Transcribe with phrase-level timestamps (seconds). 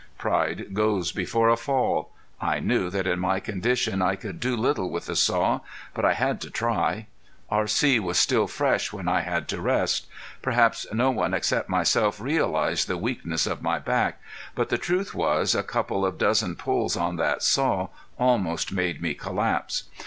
[0.17, 2.09] Pride goes before a fall!
[2.41, 5.59] I knew that in my condition I could do little with the saw,
[5.93, 7.05] but I had to try.
[7.51, 7.99] R.C.
[7.99, 10.07] was still fresh when I had to rest.
[10.41, 14.19] Perhaps no one except myself realized the weakness of my back,
[14.55, 19.13] but the truth was a couple of dozen pulls on that saw almost made me
[19.13, 19.83] collapse.